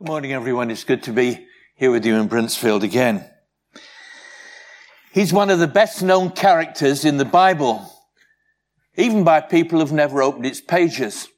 [0.00, 0.70] Good morning, everyone.
[0.70, 3.28] It's good to be here with you in Bruntsfield again.
[5.12, 7.86] He's one of the best known characters in the Bible,
[8.96, 11.28] even by people who've never opened its pages.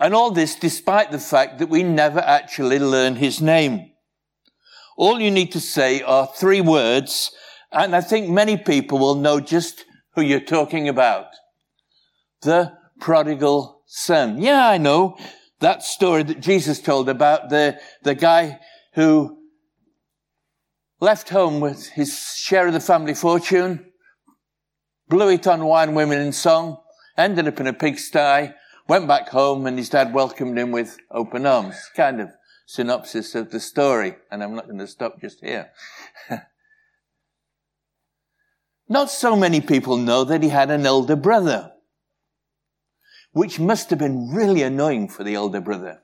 [0.00, 3.92] And all this despite the fact that we never actually learn his name.
[4.96, 7.30] All you need to say are three words,
[7.70, 9.84] and I think many people will know just
[10.16, 11.26] who you're talking about.
[12.42, 14.42] The prodigal son.
[14.42, 15.16] Yeah, I know
[15.64, 18.60] that story that Jesus told about the, the guy
[18.92, 19.38] who
[21.00, 23.86] left home with his share of the family fortune,
[25.08, 26.76] blew it on wine, women and song,
[27.16, 28.52] ended up in a pigsty,
[28.88, 31.76] went back home and his dad welcomed him with open arms.
[31.96, 32.28] Kind of
[32.66, 34.16] synopsis of the story.
[34.30, 35.70] And I'm not going to stop just here.
[38.88, 41.73] not so many people know that he had an elder brother
[43.34, 46.00] which must have been really annoying for the elder brother.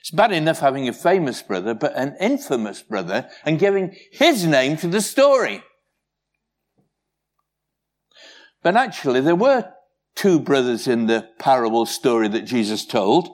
[0.00, 4.76] It's bad enough having a famous brother, but an infamous brother and giving his name
[4.78, 5.62] to the story.
[8.62, 9.70] But actually, there were
[10.14, 13.28] two brothers in the parable story that Jesus told.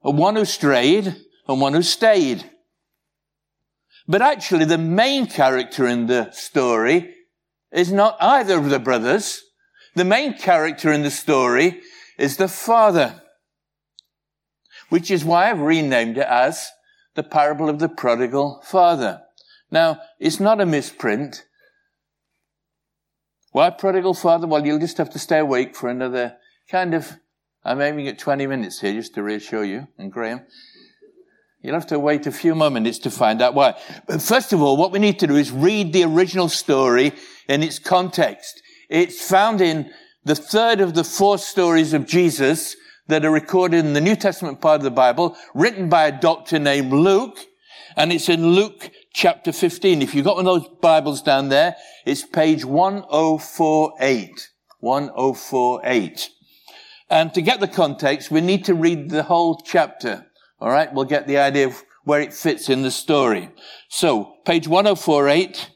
[0.00, 1.14] One who strayed
[1.46, 2.50] and one who stayed.
[4.08, 7.14] But actually, the main character in the story
[7.70, 9.42] is not either of the brothers.
[9.94, 11.80] The main character in the story
[12.18, 13.22] is the father,
[14.88, 16.68] which is why I've renamed it as
[17.14, 19.22] the parable of the prodigal father.
[19.70, 21.44] Now, it's not a misprint.
[23.52, 24.46] Why prodigal father?
[24.46, 26.36] Well, you'll just have to stay awake for another
[26.70, 27.16] kind of,
[27.64, 30.42] I'm aiming at 20 minutes here just to reassure you and Graham.
[31.62, 33.78] You'll have to wait a few more minutes to find out why.
[34.06, 37.12] But first of all, what we need to do is read the original story
[37.48, 38.62] in its context.
[38.90, 39.92] It's found in
[40.24, 42.74] the third of the four stories of Jesus
[43.06, 46.58] that are recorded in the New Testament part of the Bible, written by a doctor
[46.58, 47.38] named Luke,
[47.96, 50.02] and it's in Luke chapter 15.
[50.02, 54.50] If you've got one of those Bibles down there, it's page 1048.
[54.80, 56.30] 1048.
[57.08, 60.26] And to get the context, we need to read the whole chapter.
[60.60, 63.50] All right, we'll get the idea of where it fits in the story.
[63.88, 65.70] So, page 1048.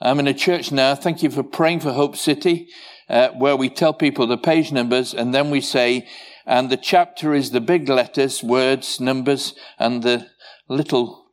[0.00, 0.94] I'm in a church now.
[0.94, 2.68] Thank you for praying for Hope City,
[3.08, 6.06] uh, where we tell people the page numbers and then we say,
[6.46, 10.28] and the chapter is the big letters, words, numbers, and the
[10.68, 11.26] little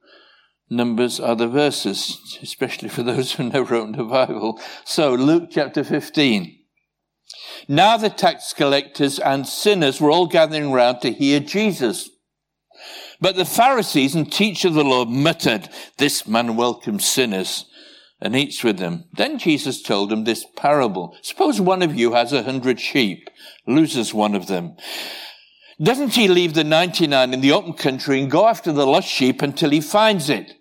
[0.67, 4.59] numbers are the verses, especially for those who never opened the Bible.
[4.83, 6.57] So, Luke chapter 15.
[7.67, 12.09] Now the tax collectors and sinners were all gathering round to hear Jesus.
[13.21, 17.65] But the Pharisees and teachers of the law muttered, This man welcomes sinners
[18.21, 19.05] and eats with them.
[19.13, 21.17] Then Jesus told them this parable.
[21.21, 23.29] Suppose one of you has a hundred sheep,
[23.67, 24.75] loses one of them.
[25.81, 29.41] Doesn't he leave the 99 in the open country and go after the lost sheep
[29.41, 30.53] until he finds it?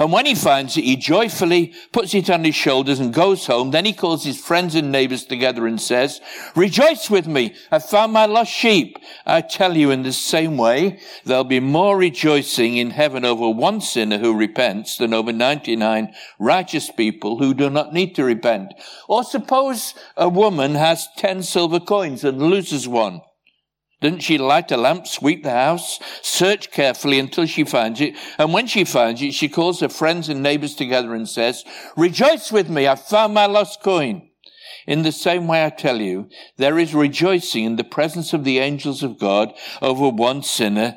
[0.00, 3.70] And when he finds it, he joyfully puts it on his shoulders and goes home.
[3.70, 6.20] Then he calls his friends and neighbors together and says,
[6.56, 7.54] rejoice with me.
[7.70, 8.98] I found my lost sheep.
[9.24, 13.80] I tell you in the same way, there'll be more rejoicing in heaven over one
[13.80, 18.74] sinner who repents than over 99 righteous people who do not need to repent.
[19.08, 23.20] Or suppose a woman has 10 silver coins and loses one.
[24.00, 28.14] Doesn't she light a lamp, sweep the house, search carefully until she finds it?
[28.38, 31.64] And when she finds it, she calls her friends and neighbors together and says,
[31.96, 32.86] rejoice with me.
[32.86, 34.30] I've found my lost coin.
[34.86, 38.58] In the same way, I tell you, there is rejoicing in the presence of the
[38.58, 39.52] angels of God
[39.82, 40.96] over one sinner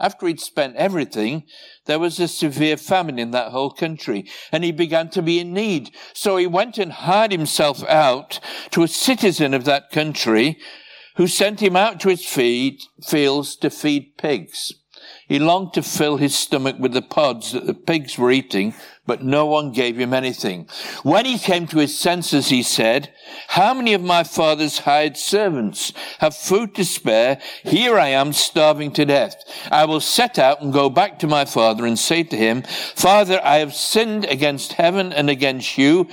[0.00, 1.44] After he'd spent everything,
[1.86, 5.52] there was a severe famine in that whole country, and he began to be in
[5.52, 5.90] need.
[6.14, 8.38] So he went and hired himself out
[8.70, 10.58] to a citizen of that country
[11.16, 14.72] who sent him out to his feed, fields to feed pigs.
[15.26, 18.74] He longed to fill his stomach with the pods that the pigs were eating,
[19.06, 20.68] but no one gave him anything.
[21.02, 23.12] When he came to his senses, he said,
[23.48, 27.40] how many of my father's hired servants have food to spare?
[27.62, 29.36] Here I am starving to death.
[29.70, 33.40] I will set out and go back to my father and say to him, Father,
[33.42, 36.08] I have sinned against heaven and against you.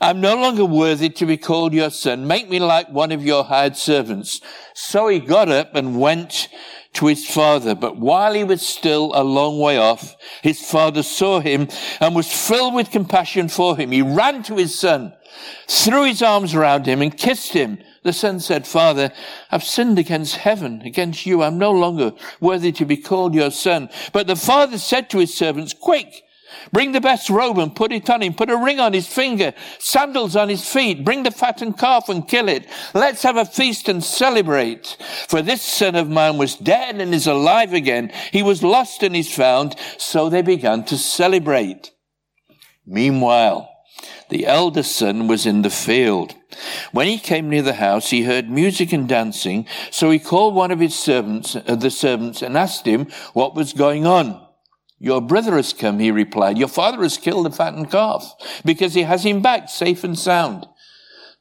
[0.00, 2.26] I'm no longer worthy to be called your son.
[2.26, 4.40] Make me like one of your hired servants.
[4.74, 6.48] So he got up and went
[6.94, 7.74] to his father.
[7.74, 11.68] But while he was still a long way off, his father saw him
[12.00, 13.90] and was filled with compassion for him.
[13.92, 15.12] He ran to his son,
[15.68, 17.78] threw his arms around him and kissed him.
[18.02, 19.12] The son said, Father,
[19.50, 21.42] I've sinned against heaven, against you.
[21.42, 23.88] I'm no longer worthy to be called your son.
[24.12, 26.23] But the father said to his servants, Quick!
[26.72, 28.34] Bring the best robe and put it on him.
[28.34, 31.04] Put a ring on his finger, sandals on his feet.
[31.04, 32.66] Bring the fattened calf and kill it.
[32.94, 34.96] Let's have a feast and celebrate.
[35.28, 38.12] For this son of mine was dead and is alive again.
[38.32, 39.76] He was lost and is found.
[39.98, 41.92] So they began to celebrate.
[42.86, 43.70] Meanwhile,
[44.30, 46.34] the eldest son was in the field.
[46.92, 49.66] When he came near the house, he heard music and dancing.
[49.90, 53.72] So he called one of his servants, uh, the servants, and asked him what was
[53.72, 54.43] going on.
[54.98, 56.58] Your brother has come, he replied.
[56.58, 60.66] Your father has killed the fattened calf because he has him back safe and sound.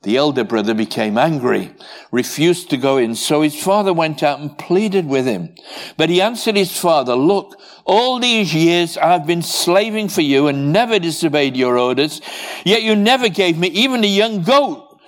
[0.04, 1.74] The elder brother became angry,
[2.12, 5.56] refused to go in, so his father went out and pleaded with him.
[5.96, 10.74] But he answered his father, look, all these years I've been slaving for you and
[10.74, 12.20] never disobeyed your orders,
[12.66, 14.93] yet you never gave me even a young goat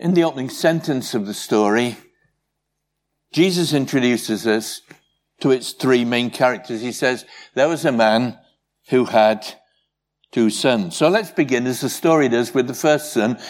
[0.00, 1.96] In the opening sentence of the story,
[3.32, 4.80] Jesus introduces us
[5.40, 6.80] to its three main characters.
[6.80, 7.24] He says,
[7.54, 8.38] there was a man
[8.90, 9.44] who had
[10.30, 10.96] two sons.
[10.96, 13.40] So let's begin as the story does with the first son,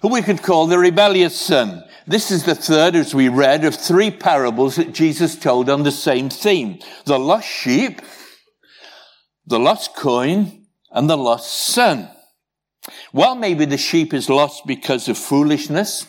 [0.00, 1.84] who we could call the rebellious son.
[2.06, 5.92] This is the third, as we read, of three parables that Jesus told on the
[5.92, 6.78] same theme.
[7.04, 8.00] The lost sheep,
[9.46, 12.08] the lost coin, and the lost son.
[13.12, 16.06] Well, maybe the sheep is lost because of foolishness.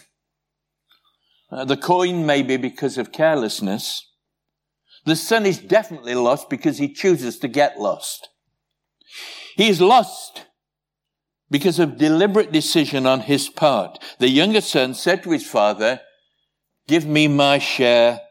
[1.51, 4.09] Uh, the coin may be because of carelessness.
[5.06, 8.30] The son is definitely lost because he chooses to get lost.
[9.56, 10.45] He is lost
[11.51, 14.00] because of deliberate decision on his part.
[14.19, 16.01] The younger son said to his father,
[16.88, 18.21] give me my share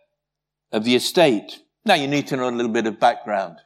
[0.73, 1.61] of the estate.
[1.85, 3.59] Now you need to know a little bit of background.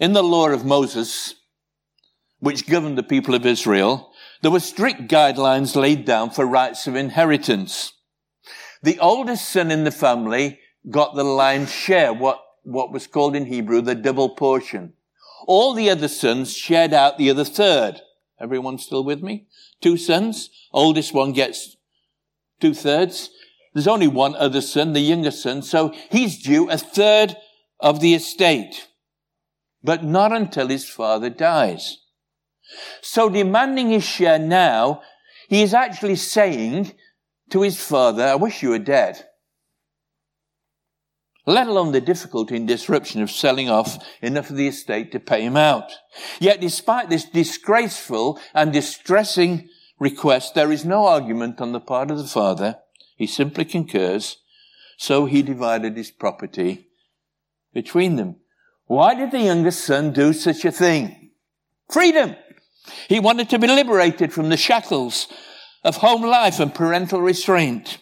[0.00, 1.34] In the law of Moses,
[2.40, 4.12] which governed the people of Israel,
[4.42, 7.92] there were strict guidelines laid down for rights of inheritance.
[8.82, 13.46] The oldest son in the family got the lion's share, what, what was called in
[13.46, 14.92] Hebrew the double portion.
[15.46, 18.00] All the other sons shared out the other third.
[18.40, 19.46] Everyone still with me?
[19.80, 20.50] Two sons.
[20.72, 21.76] Oldest one gets
[22.60, 23.30] two thirds.
[23.74, 27.36] There's only one other son, the younger son, so he's due a third
[27.80, 28.88] of the estate.
[29.82, 31.98] But not until his father dies.
[33.00, 35.02] So demanding his share now,
[35.48, 36.92] he is actually saying
[37.50, 39.24] to his father, I wish you were dead.
[41.46, 45.40] Let alone the difficulty and disruption of selling off enough of the estate to pay
[45.40, 45.90] him out.
[46.38, 52.18] Yet despite this disgraceful and distressing request, there is no argument on the part of
[52.18, 52.76] the father.
[53.16, 54.36] He simply concurs.
[54.98, 56.88] So he divided his property
[57.72, 58.36] between them.
[58.86, 61.30] Why did the youngest son do such a thing?
[61.88, 62.36] Freedom!
[63.08, 65.28] He wanted to be liberated from the shackles
[65.84, 67.98] of home life and parental restraint.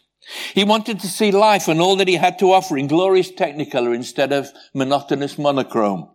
[0.55, 3.95] He wanted to see life and all that he had to offer in glorious technicolor
[3.95, 6.11] instead of monotonous monochrome.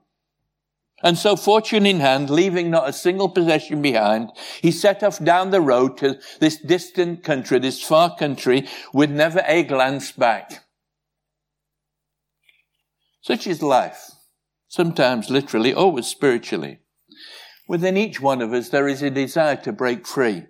[1.03, 5.49] And so fortune in hand, leaving not a single possession behind, he set off down
[5.49, 10.63] the road to this distant country, this far country, with never a glance back.
[13.21, 14.11] Such is life.
[14.67, 16.80] Sometimes literally, always spiritually.
[17.71, 20.43] Within each one of us, there is a desire to break free.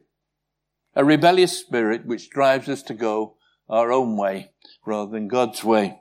[0.95, 3.35] A rebellious spirit which drives us to go
[3.69, 4.53] our own way
[4.87, 5.99] rather than God's way.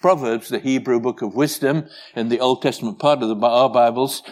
[0.00, 4.24] Proverbs, the Hebrew book of wisdom in the Old Testament part of the, our Bibles,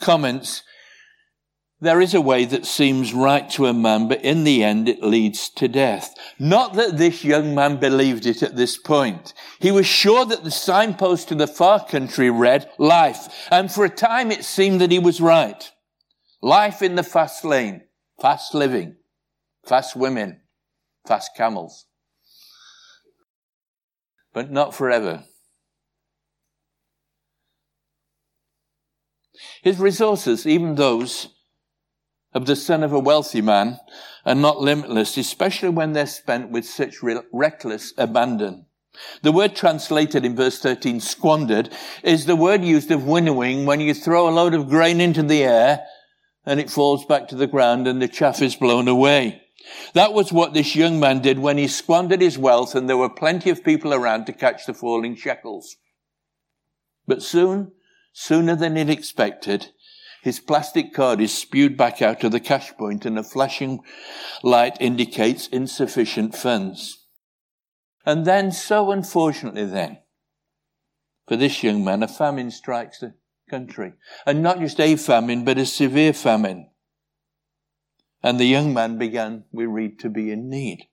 [0.00, 0.62] comments,
[1.84, 5.02] there is a way that seems right to a man, but in the end it
[5.02, 6.14] leads to death.
[6.38, 9.34] Not that this young man believed it at this point.
[9.60, 13.48] He was sure that the signpost to the far country read life.
[13.50, 15.70] And for a time it seemed that he was right.
[16.42, 17.82] Life in the fast lane,
[18.20, 18.96] fast living,
[19.66, 20.40] fast women,
[21.06, 21.86] fast camels.
[24.32, 25.24] But not forever.
[29.62, 31.28] His resources, even those
[32.34, 33.78] of the son of a wealthy man
[34.26, 38.66] are not limitless, especially when they're spent with such re- reckless abandon.
[39.22, 41.70] The word translated in verse 13, squandered,
[42.02, 45.42] is the word used of winnowing when you throw a load of grain into the
[45.42, 45.84] air
[46.46, 49.42] and it falls back to the ground and the chaff is blown away.
[49.94, 53.08] That was what this young man did when he squandered his wealth and there were
[53.08, 55.76] plenty of people around to catch the falling shekels.
[57.06, 57.72] But soon,
[58.12, 59.70] sooner than he'd expected,
[60.24, 63.80] his plastic card is spewed back out of the cash point and a flashing
[64.42, 67.04] light indicates insufficient funds.
[68.06, 69.98] And then, so unfortunately then,
[71.28, 73.12] for this young man, a famine strikes the
[73.50, 73.92] country.
[74.24, 76.70] And not just a famine, but a severe famine.
[78.22, 80.88] And the young man began, we read, to be in need.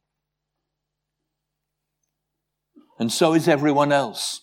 [3.00, 4.42] And so is everyone else.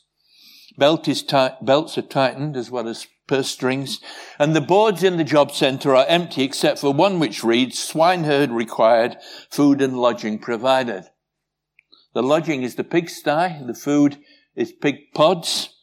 [0.78, 4.00] Belt is tight, belts are tightened as well as purse strings,
[4.38, 8.50] and the boards in the job centre are empty except for one which reads, swineherd
[8.50, 9.16] required,
[9.50, 11.04] food and lodging provided.
[12.14, 14.18] The lodging is the pigsty, the food
[14.54, 15.74] is pig pods,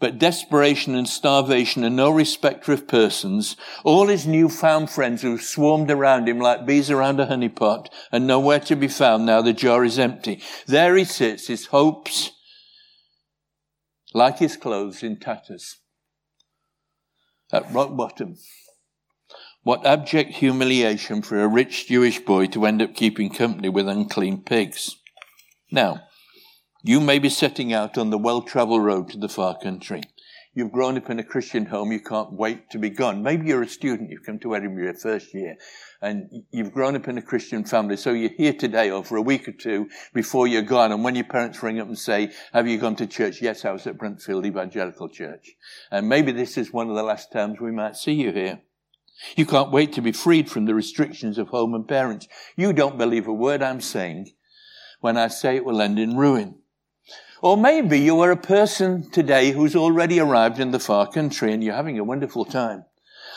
[0.00, 3.56] but desperation and starvation are no respecter of persons.
[3.84, 8.60] All his newfound friends who swarmed around him like bees around a honeypot are nowhere
[8.60, 10.42] to be found now the jar is empty.
[10.66, 12.32] There he sits, his hopes,
[14.14, 15.78] like his clothes, in tatters.
[17.52, 18.36] At rock bottom.
[19.64, 24.42] What abject humiliation for a rich Jewish boy to end up keeping company with unclean
[24.42, 24.96] pigs.
[25.70, 26.02] Now,
[26.82, 30.02] you may be setting out on the well traveled road to the far country.
[30.56, 33.24] You've grown up in a Christian home, you can't wait to be gone.
[33.24, 35.56] Maybe you're a student, you've come to Edinburgh your first year,
[36.00, 39.22] and you've grown up in a Christian family, so you're here today or for a
[39.22, 42.68] week or two before you're gone, and when your parents ring up and say, have
[42.68, 43.42] you gone to church?
[43.42, 45.50] Yes, I was at Bruntsfield Evangelical Church.
[45.90, 48.60] And maybe this is one of the last times we might see you here.
[49.36, 52.28] You can't wait to be freed from the restrictions of home and parents.
[52.56, 54.32] You don't believe a word I'm saying
[55.00, 56.60] when I say it will end in ruin.
[57.44, 61.62] Or maybe you are a person today who's already arrived in the far country and
[61.62, 62.86] you're having a wonderful time.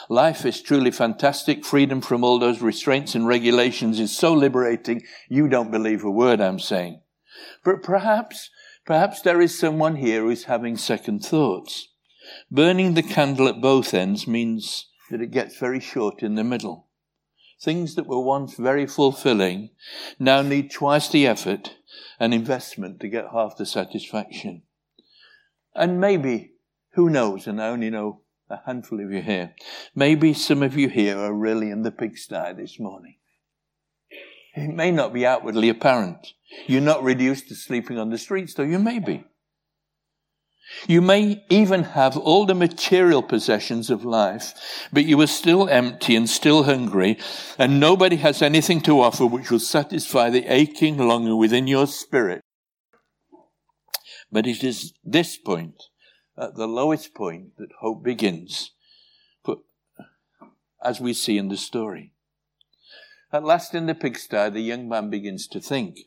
[0.07, 1.65] Life is truly fantastic.
[1.65, 5.03] Freedom from all those restraints and regulations is so liberating.
[5.27, 7.01] You don't believe a word I'm saying.
[7.65, 8.49] But perhaps,
[8.85, 11.89] perhaps there is someone here who's having second thoughts.
[12.49, 16.86] Burning the candle at both ends means that it gets very short in the middle.
[17.59, 19.71] Things that were once very fulfilling
[20.19, 21.75] now need twice the effort
[22.19, 24.63] and investment to get half the satisfaction.
[25.75, 26.53] And maybe,
[26.93, 29.55] who knows, and I only know a handful of you here,
[29.95, 33.15] maybe some of you here are really in the pigsty this morning.
[34.55, 36.33] It may not be outwardly apparent.
[36.65, 39.23] You're not reduced to sleeping on the streets, though you may be.
[40.87, 46.15] You may even have all the material possessions of life, but you are still empty
[46.15, 47.17] and still hungry,
[47.57, 52.41] and nobody has anything to offer which will satisfy the aching longing within your spirit.
[54.31, 55.83] But it is this point,
[56.37, 58.71] at the lowest point, that hope begins,
[60.83, 62.13] as we see in the story.
[63.31, 65.97] At last in the pigsty, the young man begins to think.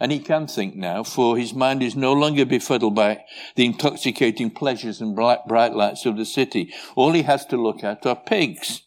[0.00, 3.24] And he can think now, for his mind is no longer befuddled by
[3.56, 6.72] the intoxicating pleasures and bright, lights of the city.
[6.94, 8.82] All he has to look at are pigs.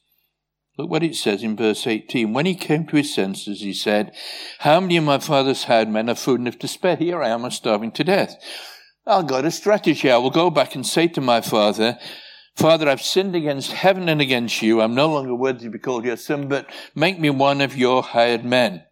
[0.77, 2.31] Look what it says in verse 18.
[2.31, 4.15] When he came to his senses, he said,
[4.59, 6.95] How many of my father's hired men have food enough to spare?
[6.95, 8.37] Here I am, I'm starving to death.
[9.05, 10.09] I'll go to strategy.
[10.09, 11.97] I will go back and say to my father,
[12.55, 14.81] Father, I've sinned against heaven and against you.
[14.81, 18.03] I'm no longer worthy to be called your son, but make me one of your
[18.03, 18.83] hired men.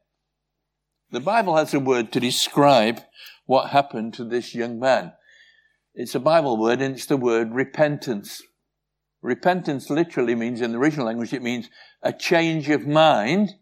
[1.12, 3.01] The Bible has a word to describe
[3.46, 5.13] what happened to this young man.
[5.96, 8.44] It's a Bible word and it's the word repentance.
[9.22, 11.70] Repentance literally means, in the original language, it means
[12.04, 13.56] a change of mind,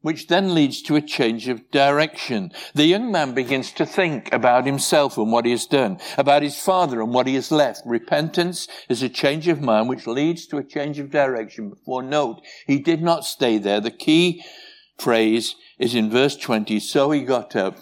[0.00, 2.50] which then leads to a change of direction.
[2.74, 6.58] The young man begins to think about himself and what he has done, about his
[6.58, 7.80] father and what he has left.
[7.86, 11.70] Repentance is a change of mind which leads to a change of direction.
[11.70, 13.80] Before note, he did not stay there.
[13.80, 14.44] The key
[14.98, 16.80] phrase is in verse 20.
[16.80, 17.76] So he got up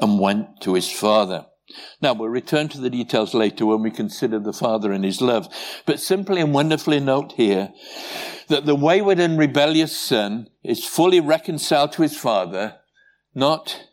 [0.00, 1.46] and went to his father.
[2.02, 5.48] Now we'll return to the details later when we consider the father and his love.
[5.86, 7.72] But simply and wonderfully note here
[8.48, 12.78] that the wayward and rebellious son is fully reconciled to his father,
[13.34, 13.84] not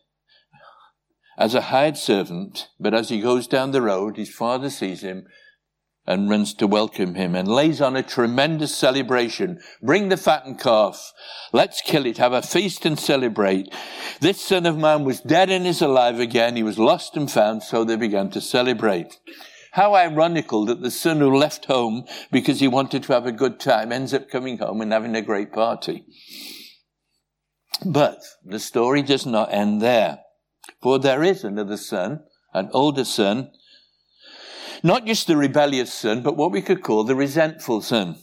[1.37, 5.27] as a hired servant, but as he goes down the road, his father sees him
[6.07, 9.59] and runs to welcome him and lays on a tremendous celebration.
[9.83, 11.11] Bring the fattened calf.
[11.51, 12.17] Let's kill it.
[12.17, 13.67] Have a feast and celebrate.
[14.21, 16.55] This son of man was dead and is alive again.
[16.55, 17.61] He was lost and found.
[17.61, 19.19] So they began to celebrate.
[19.73, 23.59] How ironical that the son who left home because he wanted to have a good
[23.59, 26.05] time ends up coming home and having a great party.
[27.85, 30.19] But the story does not end there.
[30.81, 32.21] For there is another son,
[32.53, 33.51] an older son,
[34.83, 38.17] not just the rebellious son, but what we could call the resentful son.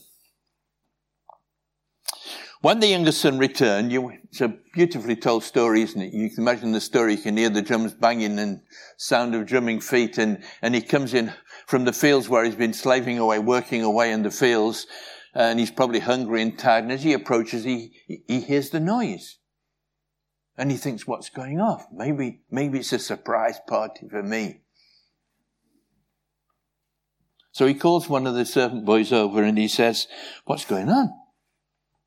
[2.65, 6.15] When the younger son returned, you, it's a beautifully told story, isn't it?
[6.15, 7.17] You can imagine the story.
[7.17, 8.63] You can hear the drums banging and
[8.97, 11.31] sound of drumming feet, and, and he comes in
[11.67, 14.87] from the fields where he's been slaving away, working away in the fields,
[15.35, 16.85] and he's probably hungry and tired.
[16.85, 19.37] And as he approaches, he, he hears the noise.
[20.57, 21.85] And he thinks, what's going on?
[21.93, 24.63] Maybe, maybe it's a surprise party for me.
[27.55, 30.09] So he calls one of the servant boys over and he says,
[30.45, 31.11] what's going on?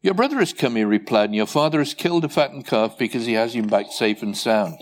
[0.02, 3.26] Your brother has come, he replied, and your father has killed a fattened calf because
[3.26, 4.76] he has him back safe and sound.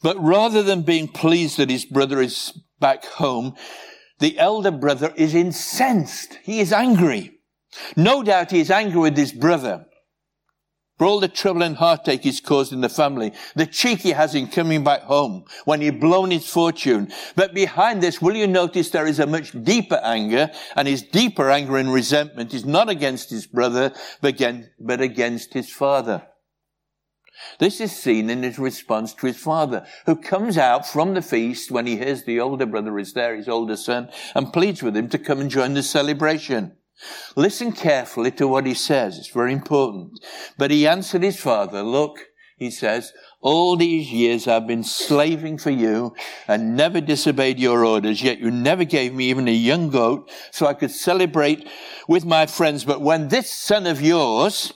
[0.00, 3.56] But rather than being pleased that his brother is back home,
[4.20, 6.38] the elder brother is incensed.
[6.44, 7.32] He is angry.
[7.96, 9.86] No doubt he is angry with his brother
[10.98, 14.34] for all the trouble and heartache he's caused in the family, the cheek he has
[14.34, 17.10] in coming back home when he's blown his fortune.
[17.36, 21.50] But behind this, will you notice there is a much deeper anger, and his deeper
[21.50, 26.26] anger and resentment is not against his brother, but against his father.
[27.60, 31.70] This is seen in his response to his father, who comes out from the feast
[31.70, 35.08] when he hears the older brother is there, his older son, and pleads with him
[35.10, 36.77] to come and join the celebration.
[37.36, 39.18] Listen carefully to what he says.
[39.18, 40.20] It's very important.
[40.56, 42.18] But he answered his father, look,
[42.56, 46.14] he says, all these years I've been slaving for you
[46.48, 50.66] and never disobeyed your orders, yet you never gave me even a young goat so
[50.66, 51.68] I could celebrate
[52.08, 52.84] with my friends.
[52.84, 54.72] But when this son of yours,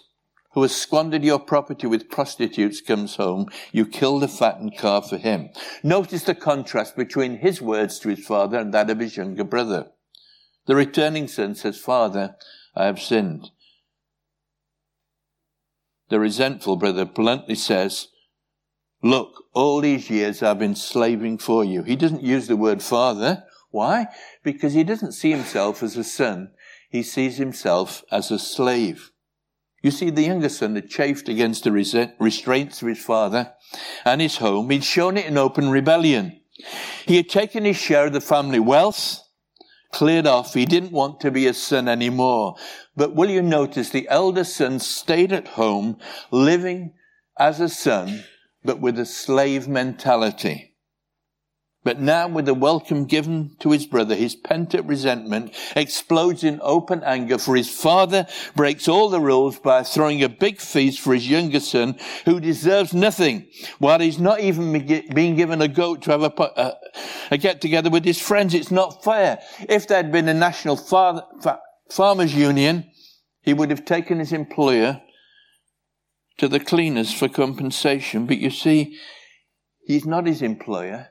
[0.53, 5.17] who has squandered your property with prostitutes comes home, you kill the fattened calf for
[5.17, 5.49] him.
[5.83, 9.91] Notice the contrast between his words to his father and that of his younger brother.
[10.67, 12.37] The returning son says, Father,
[12.75, 13.51] I have sinned.
[16.09, 18.09] The resentful brother bluntly says,
[19.03, 21.83] Look, all these years I've been slaving for you.
[21.83, 23.45] He doesn't use the word father.
[23.71, 24.07] Why?
[24.45, 26.53] Because he doesn't see himself as a son.
[26.91, 29.11] He sees himself as a slave.
[29.83, 33.55] You see, the younger son had chafed against the restraints of his father
[34.05, 34.71] and his home.
[34.71, 36.41] He'd shown it in open rebellion.
[37.07, 39.22] He had taken his share of the family wealth
[39.93, 40.55] cleared off.
[40.55, 42.57] He didn't want to be a son anymore.
[42.97, 45.99] But will you notice the elder son stayed at home
[46.31, 46.95] living
[47.39, 48.25] as a son,
[48.65, 50.72] but with a slave mentality.
[51.85, 57.03] But now with the welcome given to his brother, his pent-up resentment explodes in open
[57.03, 61.29] anger for his father breaks all the rules by throwing a big feast for his
[61.29, 63.49] younger son who deserves nothing
[63.81, 64.73] while he's not even
[65.13, 68.55] being given a goat to have a, uh, a, a get together with his friends.
[68.55, 69.41] It's not fair.
[69.69, 72.93] If there'd been a national farmers union,
[73.41, 75.03] he would have taken his employer
[76.39, 78.27] to the cleaners for compensation.
[78.27, 78.97] But you see,
[79.85, 81.09] he's not his employer.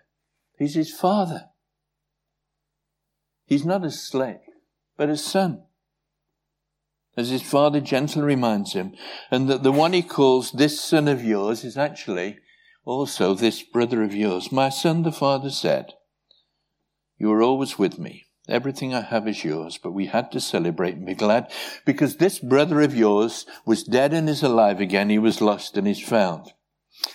[0.62, 1.46] He's his father.
[3.48, 4.46] He's not a slave,
[4.96, 5.64] but a son.
[7.18, 8.94] As his father gently reminds him,
[9.32, 12.38] and that the one he calls this son of yours is actually
[12.86, 14.52] also this brother of yours.
[14.52, 15.94] My son, the father said,
[17.18, 18.28] You are always with me.
[18.48, 21.52] Everything I have is yours, but we had to celebrate and be glad
[21.88, 25.10] because this brother of yours was dead and is alive again.
[25.10, 26.54] He was lost and is found.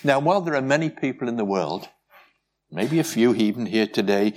[0.03, 1.91] Now, while there are many people in the world
[2.71, 4.35] maybe a few even here today,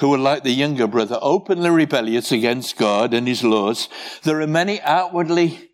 [0.00, 3.88] who are like the younger brother, openly rebellious against God and his laws.
[4.22, 5.70] There are many outwardly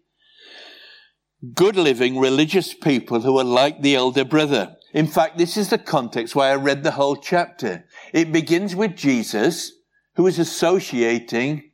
[1.55, 4.77] good living religious people who are like the elder brother.
[4.93, 7.85] In fact, this is the context why I read the whole chapter.
[8.13, 9.73] It begins with Jesus,
[10.17, 11.71] who is associating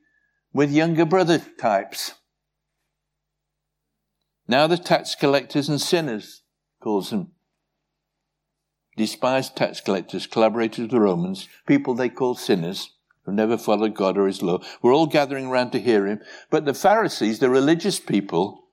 [0.53, 2.15] with younger brother types.
[4.47, 6.43] Now the tax collectors and sinners
[6.83, 7.34] calls them
[8.97, 12.91] despised tax collectors, collaborators with the Romans, people they called sinners,
[13.25, 16.21] who never followed God or his law, were all gathering around to hear him.
[16.51, 18.69] But the Pharisees, the religious people,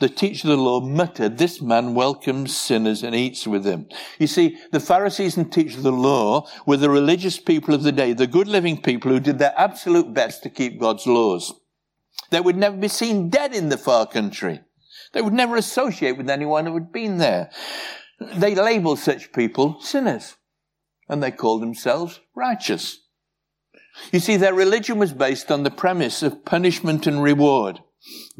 [0.00, 3.88] the teacher of the law muttered, this man welcomes sinners and eats with them.
[4.18, 7.92] You see, the Pharisees and teachers of the law were the religious people of the
[7.92, 11.54] day, the good living people who did their absolute best to keep God's laws.
[12.30, 14.60] They would never be seen dead in the far country.
[15.12, 17.50] They would never associate with anyone who had been there.
[18.20, 20.36] They label such people sinners
[21.08, 23.00] and they call themselves righteous.
[24.10, 27.80] You see, their religion was based on the premise of punishment and reward.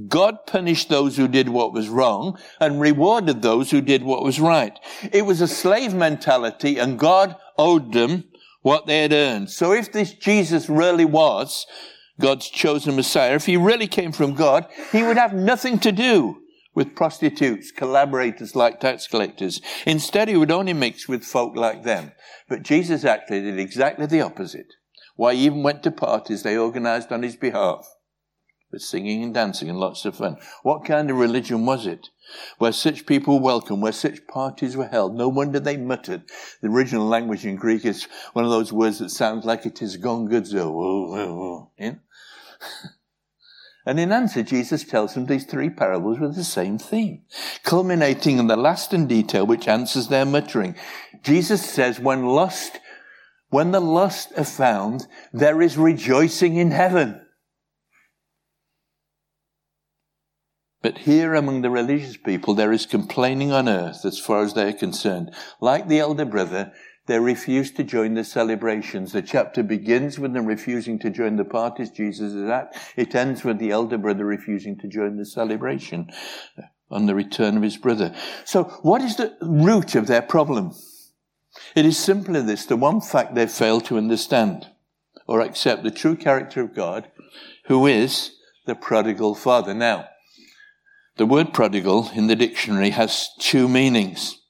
[0.08, 4.40] God punished those who did what was wrong and rewarded those who did what was
[4.40, 4.76] right.
[5.12, 8.24] It was a slave mentality and God owed them
[8.62, 9.50] what they had earned.
[9.50, 11.66] So if this Jesus really was
[12.20, 16.41] God's chosen Messiah, if he really came from God, he would have nothing to do
[16.74, 19.60] with prostitutes, collaborators like tax collectors.
[19.86, 22.12] Instead, he would only mix with folk like them.
[22.48, 24.74] But Jesus actually did exactly the opposite.
[25.16, 27.86] Why, he even went to parties they organized on his behalf
[28.72, 30.38] with singing and dancing and lots of fun.
[30.62, 32.08] What kind of religion was it?
[32.56, 35.14] Where such people were welcome, where such parties were held.
[35.14, 36.22] No wonder they muttered.
[36.62, 39.98] The original language in Greek is one of those words that sounds like it is
[39.98, 40.54] gongudzo.
[40.54, 40.62] Yeah?
[40.62, 42.88] Oh, oh, oh,
[43.84, 47.22] And in answer, Jesus tells them these three parables with the same theme,
[47.64, 50.76] culminating in the last in detail which answers their muttering.
[51.22, 52.78] Jesus says, when lost,
[53.50, 57.20] when the lost are found, there is rejoicing in heaven.
[60.80, 64.68] But here among the religious people, there is complaining on earth as far as they
[64.68, 65.32] are concerned.
[65.60, 66.72] Like the elder brother,
[67.06, 69.12] they refuse to join the celebrations.
[69.12, 72.74] The chapter begins with them refusing to join the parties Jesus is at.
[72.96, 76.10] It ends with the elder brother refusing to join the celebration
[76.90, 78.14] on the return of his brother.
[78.44, 80.74] So what is the root of their problem?
[81.74, 84.68] It is simply this, the one fact they fail to understand
[85.26, 87.10] or accept the true character of God,
[87.66, 88.36] who is
[88.66, 89.74] the prodigal father.
[89.74, 90.08] Now,
[91.16, 94.41] the word prodigal in the dictionary has two meanings.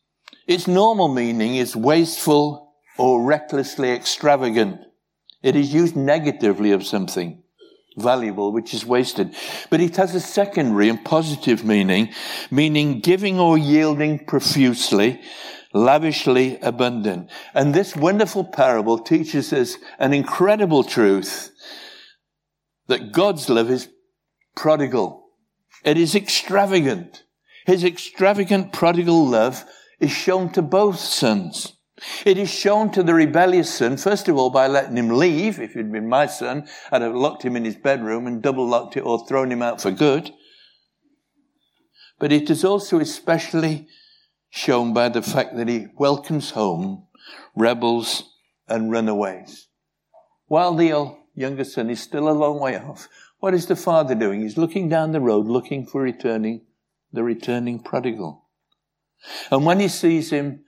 [0.46, 4.80] Its normal meaning is wasteful or recklessly extravagant.
[5.42, 7.42] It is used negatively of something
[7.96, 9.34] valuable which is wasted.
[9.70, 12.12] But it has a secondary and positive meaning,
[12.50, 15.20] meaning giving or yielding profusely,
[15.72, 17.30] lavishly abundant.
[17.54, 21.50] And this wonderful parable teaches us an incredible truth
[22.88, 23.88] that God's love is
[24.56, 25.24] prodigal.
[25.84, 27.24] It is extravagant.
[27.66, 29.64] His extravagant prodigal love
[30.02, 31.74] is shown to both sons.
[32.26, 35.60] It is shown to the rebellious son, first of all, by letting him leave.
[35.60, 38.96] If he'd been my son, I'd have locked him in his bedroom and double locked
[38.96, 40.32] it or thrown him out for good.
[42.18, 43.86] But it is also especially
[44.50, 47.06] shown by the fact that he welcomes home
[47.54, 48.24] rebels
[48.66, 49.68] and runaways.
[50.46, 54.42] While the younger son is still a long way off, what is the father doing?
[54.42, 56.62] He's looking down the road looking for returning,
[57.12, 58.41] the returning prodigal.
[59.50, 60.64] And when he sees him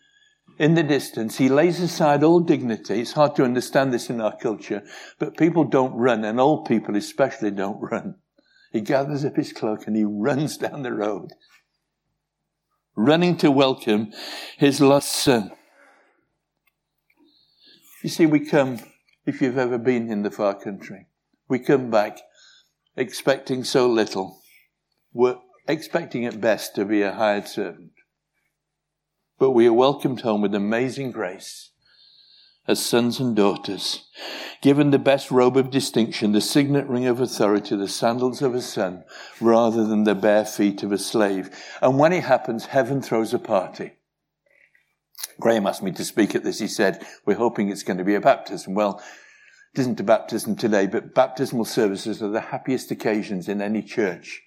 [0.58, 3.00] in the distance, he lays aside all dignity.
[3.00, 4.82] It's hard to understand this in our culture,
[5.18, 8.16] but people don't run, and old people especially don't run.
[8.72, 11.32] He gathers up his cloak and he runs down the road,
[12.96, 14.12] running to welcome
[14.56, 15.52] his lost son.
[18.02, 18.80] You see, we come,
[19.24, 21.06] if you've ever been in the far country,
[21.48, 22.18] we come back
[22.96, 24.42] expecting so little.
[25.12, 27.92] We're expecting at best to be a hired servant
[29.38, 31.70] but we are welcomed home with amazing grace
[32.66, 34.08] as sons and daughters,
[34.62, 38.62] given the best robe of distinction, the signet ring of authority, the sandals of a
[38.62, 39.04] son,
[39.40, 41.50] rather than the bare feet of a slave.
[41.82, 43.92] And when it happens, heaven throws a party.
[45.38, 46.58] Graham asked me to speak at this.
[46.58, 48.74] He said, we're hoping it's going to be a baptism.
[48.74, 49.02] Well,
[49.74, 54.42] it isn't a baptism today, but baptismal services are the happiest occasions in any church.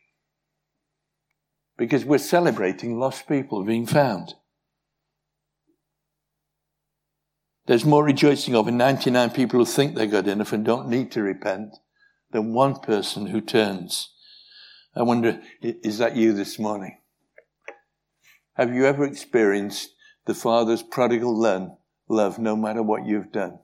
[1.77, 4.33] Because we're celebrating lost people being found.
[7.67, 11.21] There's more rejoicing over 99 people who think they're good enough and don't need to
[11.21, 11.75] repent
[12.31, 14.13] than one person who turns.
[14.95, 16.97] I wonder, is that you this morning?
[18.53, 19.89] Have you ever experienced
[20.25, 21.37] the Father's prodigal
[22.07, 23.59] love no matter what you've done?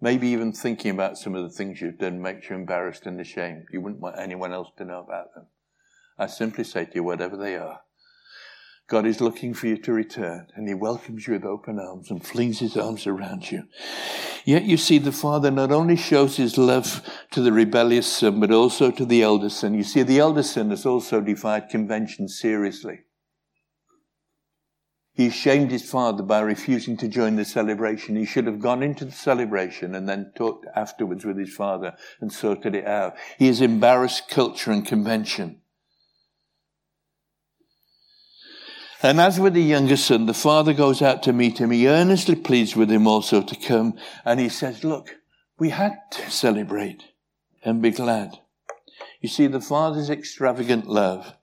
[0.00, 3.66] Maybe even thinking about some of the things you've done makes you embarrassed and ashamed.
[3.70, 5.46] You wouldn't want anyone else to know about them.
[6.18, 7.80] I simply say to you, whatever they are,
[8.86, 12.24] God is looking for you to return, and He welcomes you with open arms and
[12.24, 13.64] flings His arms around you.
[14.44, 18.50] Yet you see, the Father not only shows His love to the rebellious son, but
[18.50, 19.74] also to the elder son.
[19.74, 23.00] You see, the elder son has also defied convention seriously.
[25.14, 28.16] He shamed his father by refusing to join the celebration.
[28.16, 32.32] He should have gone into the celebration and then talked afterwards with his father and
[32.32, 33.14] sorted it out.
[33.38, 35.60] He has embarrassed culture and convention.
[39.04, 41.70] And as with the younger son, the father goes out to meet him.
[41.72, 43.98] He earnestly pleads with him also to come.
[44.24, 45.16] And he says, look,
[45.58, 47.02] we had to celebrate
[47.62, 48.38] and be glad.
[49.20, 51.34] You see, the father's extravagant love,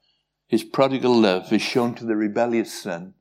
[0.48, 3.14] his prodigal love is shown to the rebellious son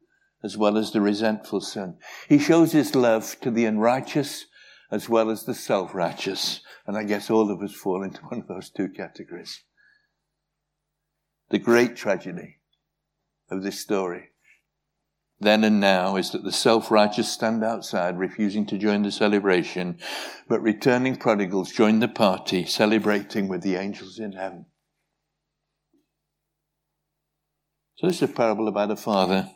[0.43, 1.99] as well as the resentful son.
[2.27, 4.47] He shows his love to the unrighteous
[4.91, 6.63] as well as the self-righteous.
[6.87, 9.65] And I guess all of us fall into one of those two categories.
[11.51, 12.57] The great tragedy
[13.51, 14.30] of this story
[15.41, 19.99] then and now is that the self-righteous stand outside refusing to join the celebration,
[20.49, 24.67] but returning prodigals join the party celebrating with the angels in heaven.
[27.97, 29.51] So this is a parable about a father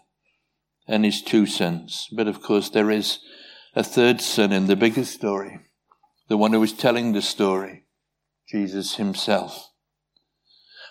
[0.89, 2.09] and his two sons.
[2.13, 3.19] But of course, there is
[3.75, 5.61] a third son in the bigger story,
[6.29, 7.85] the one who is telling the story,
[8.49, 9.71] Jesus himself.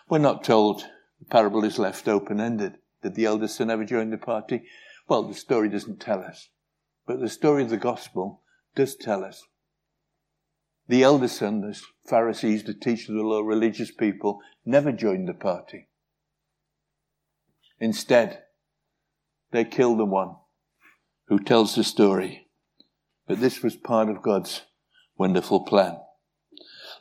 [0.10, 0.84] We're not told
[1.20, 2.74] the parable is left open ended.
[3.04, 4.64] Did the eldest son ever join the party?
[5.08, 6.50] Well, the story doesn't tell us.
[7.06, 8.42] But the story of the gospel
[8.76, 9.44] does tell us.
[10.88, 15.34] The eldest son, the Pharisees, the teachers of the law, religious people, never joined the
[15.34, 15.90] party.
[17.80, 18.44] Instead,
[19.52, 20.36] they killed the one
[21.28, 22.48] who tells the story.
[23.28, 24.62] But this was part of God's
[25.18, 25.98] wonderful plan.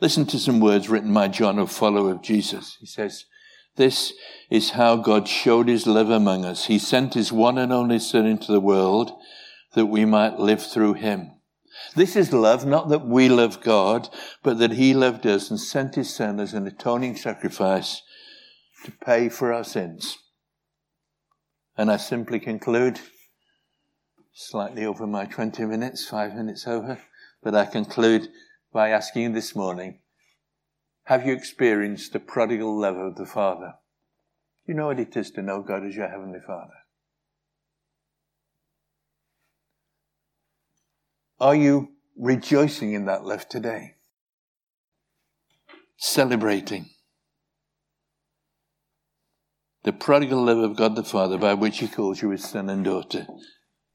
[0.01, 2.77] Listen to some words written by John, a follower of Jesus.
[2.81, 3.27] He says,
[3.77, 4.13] This
[4.51, 6.67] is how God showed his love among us.
[6.67, 9.13] He sent his one and only Son into the world
[9.75, 11.33] that we might live through him.
[11.97, 14.11] This is love, not that we love God,
[14.43, 18.03] but that he loved us and sent his Son as an atoning sacrifice
[18.85, 20.19] to pay for our sins.
[21.77, 23.01] And I simply conclude,
[24.35, 27.01] slightly over my 20 minutes, five minutes over,
[27.43, 28.29] but I conclude
[28.73, 30.02] by asking this morning,
[31.05, 33.75] have you experienced the prodigal love of the Father?
[34.67, 36.73] You know what it is to know God as your Heavenly Father?
[41.41, 43.97] Are you rejoicing in that love today?
[45.97, 46.91] Celebrating
[49.85, 52.85] the prodigal love of God the Father by which he calls you his son and
[52.85, 53.27] daughter.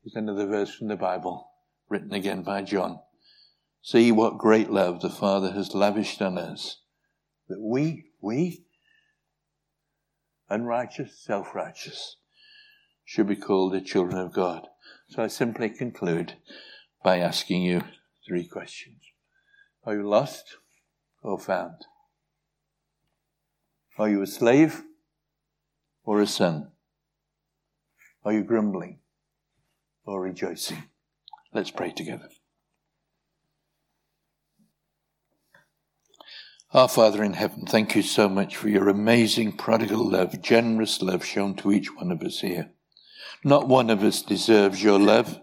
[0.04, 1.50] Is another verse from the Bible,
[1.90, 3.00] written again by John.
[3.82, 6.82] See what great love the Father has lavished on us,
[7.50, 8.66] that we, we,
[10.50, 12.18] unrighteous, self-righteous,
[13.06, 14.68] should be called the children of God.
[15.10, 16.34] So I simply conclude
[17.04, 17.84] by asking you
[18.28, 19.00] three questions.
[19.86, 20.58] Are you lost
[21.24, 21.86] or found?
[23.98, 24.84] Are you a slave
[26.04, 26.72] or a son?
[28.26, 29.00] Are you grumbling
[30.06, 30.84] or rejoicing?
[31.54, 32.30] Let's pray together.
[36.74, 41.24] Our Father in heaven, thank you so much for your amazing prodigal love, generous love
[41.24, 42.72] shown to each one of us here.
[43.42, 45.40] Not one of us deserves your love.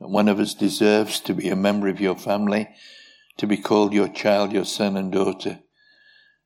[0.00, 2.68] Not one of us deserves to be a member of your family,
[3.36, 5.60] to be called your child, your son and daughter.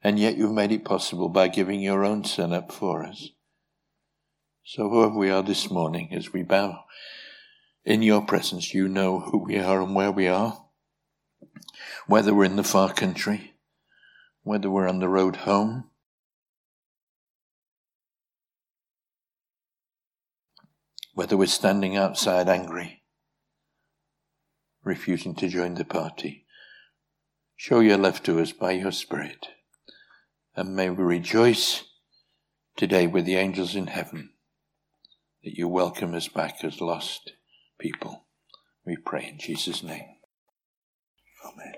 [0.03, 3.31] And yet you've made it possible by giving your own son up for us.
[4.65, 6.85] So whoever we are this morning, as we bow
[7.87, 10.63] in your presence, you know who we are and where we are.
[12.07, 13.50] Whether we're in the far country,
[14.43, 15.85] whether we're on the road home,
[21.15, 23.03] whether we're standing outside angry,
[24.83, 26.47] refusing to join the party.
[27.57, 29.49] Show your love to us by your Spirit,
[30.57, 31.85] and may we rejoice
[32.77, 34.31] today with the angels in heaven
[35.45, 37.33] that you welcome us back as lost
[37.79, 38.25] people.
[38.87, 40.07] We pray in Jesus' name.
[41.45, 41.75] Amen.